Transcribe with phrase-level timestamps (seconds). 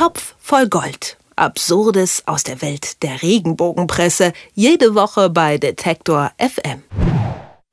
[0.00, 1.18] Topf voll Gold.
[1.36, 4.32] Absurdes aus der Welt der Regenbogenpresse.
[4.54, 6.82] Jede Woche bei Detektor FM.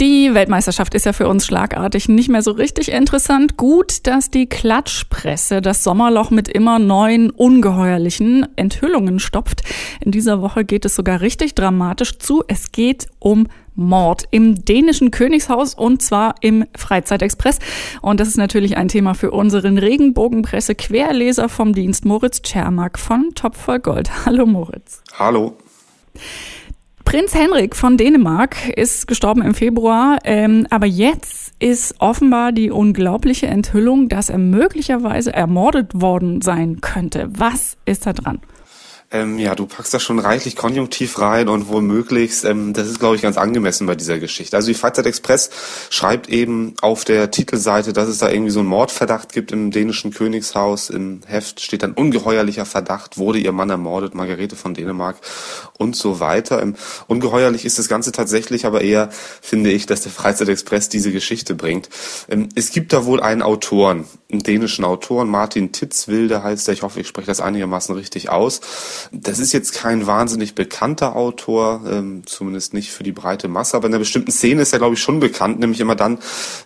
[0.00, 3.58] Die Weltmeisterschaft ist ja für uns schlagartig nicht mehr so richtig interessant.
[3.58, 9.60] Gut, dass die Klatschpresse das Sommerloch mit immer neuen, ungeheuerlichen Enthüllungen stopft.
[10.00, 12.42] In dieser Woche geht es sogar richtig dramatisch zu.
[12.48, 17.58] Es geht um Mord im dänischen Königshaus und zwar im Freizeitexpress.
[18.02, 23.30] Und das ist natürlich ein Thema für unseren Regenbogenpresse Querleser vom Dienst Moritz Czermak von
[23.34, 24.10] Top voll Gold.
[24.26, 25.02] Hallo Moritz.
[25.18, 25.56] Hallo.
[27.04, 33.46] Prinz Henrik von Dänemark ist gestorben im Februar, ähm, aber jetzt ist offenbar die unglaubliche
[33.46, 37.28] Enthüllung, dass er möglicherweise ermordet worden sein könnte.
[37.30, 38.40] Was ist da dran?
[39.14, 43.14] Ähm, ja, du packst da schon reichlich Konjunktiv rein und womöglichst, ähm, das ist, glaube
[43.14, 44.56] ich, ganz angemessen bei dieser Geschichte.
[44.56, 45.50] Also die Freizeitexpress
[45.88, 50.10] schreibt eben auf der Titelseite, dass es da irgendwie so einen Mordverdacht gibt im dänischen
[50.10, 50.90] Königshaus.
[50.90, 55.18] Im Heft steht dann ungeheuerlicher Verdacht, wurde ihr Mann ermordet, Margarete von Dänemark
[55.78, 56.60] und so weiter.
[56.60, 56.74] Ähm,
[57.06, 61.88] ungeheuerlich ist das Ganze tatsächlich, aber eher finde ich, dass der Freizeitexpress diese Geschichte bringt.
[62.28, 66.82] Ähm, es gibt da wohl einen Autoren, einen dänischen Autoren, Martin Titzwilde heißt er, ich
[66.82, 68.60] hoffe, ich spreche das einigermaßen richtig aus
[69.12, 73.86] das ist jetzt kein wahnsinnig bekannter Autor, ähm, zumindest nicht für die breite Masse, aber
[73.86, 76.18] in einer bestimmten Szene ist er, glaube ich, schon bekannt, nämlich immer dann,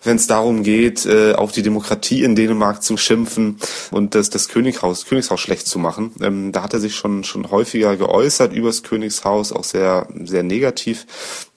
[0.03, 3.57] wenn es darum geht, äh, auf die Demokratie in Dänemark zu schimpfen
[3.91, 6.11] und das, das Könighaus, Königshaus schlecht zu machen.
[6.21, 11.05] Ähm, da hat er sich schon, schon häufiger geäußert übers Königshaus, auch sehr, sehr negativ.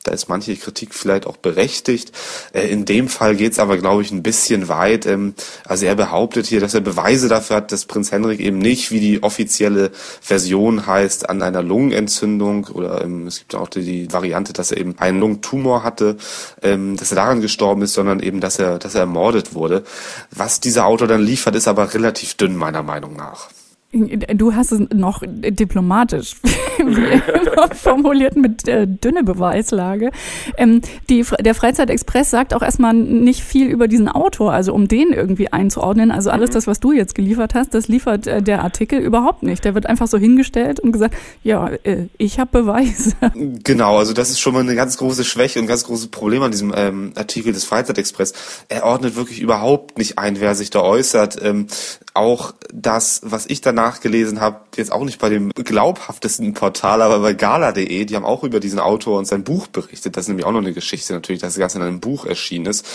[0.05, 2.11] Da ist manche Kritik vielleicht auch berechtigt.
[2.53, 5.07] Äh, in dem Fall geht es aber, glaube ich, ein bisschen weit.
[5.07, 8.91] Ähm, also er behauptet hier, dass er Beweise dafür hat, dass Prinz Henrik eben nicht,
[8.91, 14.53] wie die offizielle Version heißt, an einer Lungenentzündung oder ähm, es gibt auch die, Variante,
[14.53, 16.17] dass er eben einen Lungentumor hatte,
[16.63, 19.85] ähm, dass er daran gestorben ist, sondern eben, dass er, dass er ermordet wurde.
[20.31, 23.51] Was dieser Autor dann liefert, ist aber relativ dünn meiner Meinung nach.
[23.93, 26.37] Du hast es noch diplomatisch
[27.75, 30.11] formuliert mit äh, dünne Beweislage.
[30.57, 35.13] Ähm, die, der Freizeitexpress sagt auch erstmal nicht viel über diesen Autor, also um den
[35.13, 36.11] irgendwie einzuordnen.
[36.11, 36.55] Also alles mhm.
[36.55, 39.65] das, was du jetzt geliefert hast, das liefert äh, der Artikel überhaupt nicht.
[39.65, 43.13] Der wird einfach so hingestellt und gesagt, ja, äh, ich habe Beweise.
[43.65, 46.43] Genau, also das ist schon mal eine ganz große Schwäche und ein ganz großes Problem
[46.43, 48.33] an diesem ähm, Artikel des Freizeitexpress.
[48.69, 51.43] Er ordnet wirklich überhaupt nicht ein, wer sich da äußert.
[51.43, 51.67] Ähm,
[52.15, 57.19] auch das, was ich danach nachgelesen habe, jetzt auch nicht bei dem glaubhaftesten Portal, aber
[57.19, 60.17] bei gala.de, die haben auch über diesen Autor und sein Buch berichtet.
[60.17, 62.65] Das ist nämlich auch noch eine Geschichte natürlich, dass das Ganze in einem Buch erschienen
[62.65, 62.87] ist.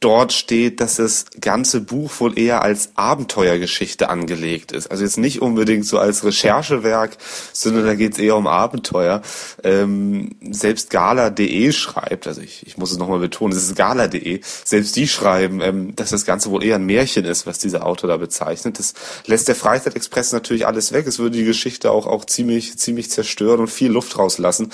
[0.00, 4.90] Dort steht, dass das ganze Buch wohl eher als Abenteuergeschichte angelegt ist.
[4.90, 7.16] Also jetzt nicht unbedingt so als Recherchewerk,
[7.54, 9.22] sondern da geht es eher um Abenteuer.
[9.62, 14.96] Ähm, selbst gala.de schreibt, also ich, ich muss es nochmal betonen, es ist gala.de, selbst
[14.96, 18.18] die schreiben, ähm, dass das Ganze wohl eher ein Märchen ist, was dieser Autor da
[18.18, 18.78] bezeichnet.
[18.78, 18.92] Das
[19.24, 21.06] lässt der Freizeitexpress natürlich alles weg.
[21.06, 24.70] Es würde die Geschichte auch, auch ziemlich, ziemlich zerstören und viel Luft rauslassen.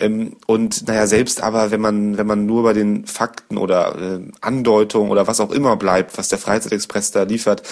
[0.00, 4.20] Ähm, und naja, selbst aber, wenn man, wenn man nur bei den Fakten oder äh,
[4.40, 7.62] Andeutungen oder was auch immer bleibt, was der Freizeitexpress da liefert,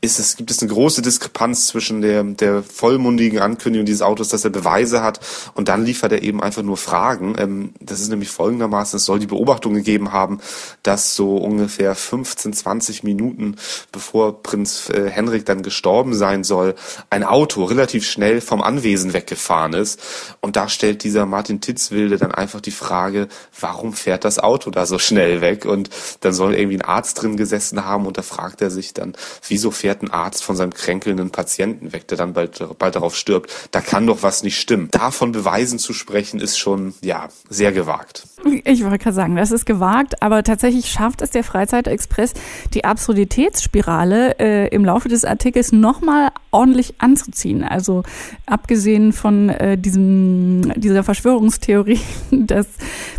[0.00, 4.44] ist es, gibt es eine große Diskrepanz zwischen der, der vollmundigen Ankündigung dieses Autos, dass
[4.44, 5.20] er Beweise hat
[5.54, 7.34] und dann liefert er eben einfach nur Fragen.
[7.38, 10.40] Ähm, das ist nämlich folgendermaßen, es soll die Beobachtung gegeben haben,
[10.82, 13.56] dass so ungefähr 15, 20 Minuten
[13.92, 16.74] bevor Prinz äh, Henrik dann gestorben sein soll,
[17.10, 20.00] ein Auto relativ schnell vom Anwesen weggefahren ist.
[20.40, 24.84] Und da stellt dieser Martin Titzwilde dann einfach die Frage, warum fährt das Auto da
[24.84, 25.64] so schnell weg?
[25.64, 29.14] Und dann soll irgendwie ein Arzt drin gesessen haben und da fragt er sich dann,
[29.48, 33.50] wieso fährt ein Arzt von seinem kränkelnden Patienten weg, der dann bald, bald darauf stirbt?
[33.70, 34.88] Da kann doch was nicht stimmen.
[34.90, 38.26] Davon Beweisen zu sprechen, ist schon, ja, sehr gewagt.
[38.64, 42.34] Ich wollte gerade sagen, das ist gewagt, aber tatsächlich schafft es der Freizeitexpress,
[42.74, 47.64] die Absurditätsspirale äh, im Laufe des Artikels nochmal ordentlich anzuziehen.
[47.64, 48.02] Also
[48.46, 52.00] abgesehen von äh, diesem, dieser Verschwörungstheorie,
[52.30, 52.66] dass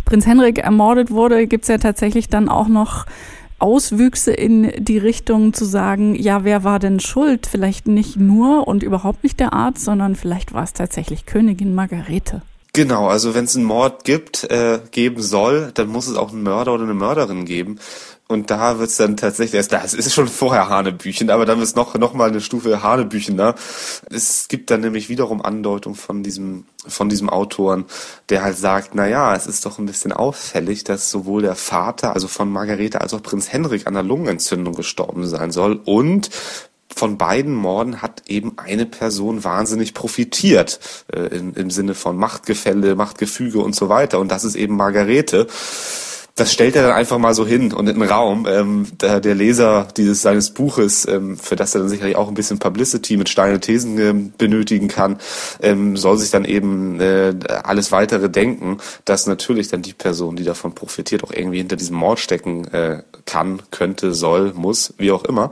[0.04, 3.06] Prinz Henrik ermordet wurde, gibt es ja tatsächlich dann auch noch
[3.58, 7.46] Auswüchse in die Richtung zu sagen, ja, wer war denn schuld?
[7.46, 12.42] Vielleicht nicht nur und überhaupt nicht der Arzt, sondern vielleicht war es tatsächlich Königin Margarete.
[12.76, 16.42] Genau, also wenn es einen Mord gibt, äh, geben soll, dann muss es auch einen
[16.42, 17.78] Mörder oder eine Mörderin geben.
[18.28, 21.94] Und da wird's dann tatsächlich erst, das ist schon vorher Hanebüchen, aber dann wird's noch,
[21.94, 23.54] noch mal eine Stufe Hanebüchener.
[24.10, 27.86] Es gibt dann nämlich wiederum Andeutung von diesem, von diesem Autoren,
[28.28, 32.12] der halt sagt, na ja, es ist doch ein bisschen auffällig, dass sowohl der Vater,
[32.12, 36.28] also von Margarete, als auch Prinz Henrik an der Lungenentzündung gestorben sein soll und
[36.96, 40.80] von beiden Morden hat eben eine Person wahnsinnig profitiert,
[41.12, 44.18] äh, in, im Sinne von Machtgefälle, Machtgefüge und so weiter.
[44.18, 45.46] Und das ist eben Margarete.
[46.36, 48.46] das stellt er dann einfach mal so hin und in den Raum.
[48.48, 52.34] Ähm, der, der Leser dieses seines Buches, ähm, für das er dann sicherlich auch ein
[52.34, 55.18] bisschen Publicity mit steinen Thesen ähm, benötigen kann,
[55.60, 60.44] ähm, soll sich dann eben äh, alles weitere denken, dass natürlich dann die Person, die
[60.44, 65.24] davon profitiert, auch irgendwie hinter diesem Mord stecken äh, kann, könnte, soll, muss, wie auch
[65.24, 65.50] immer.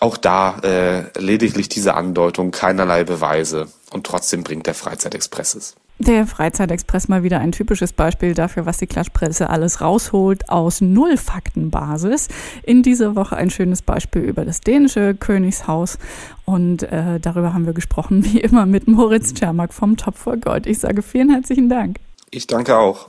[0.00, 5.74] Auch da äh, lediglich diese Andeutung, keinerlei Beweise und trotzdem bringt der Freizeitexpress es.
[6.00, 12.28] Der Freizeitexpress mal wieder ein typisches Beispiel dafür, was die Klatschpresse alles rausholt aus Nullfaktenbasis.
[12.62, 15.98] In dieser Woche ein schönes Beispiel über das dänische Königshaus
[16.44, 20.68] und äh, darüber haben wir gesprochen, wie immer mit Moritz Czermak vom Topf voll Gold.
[20.68, 21.96] Ich sage vielen herzlichen Dank.
[22.30, 23.08] Ich danke auch.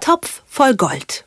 [0.00, 1.26] Topf voll Gold.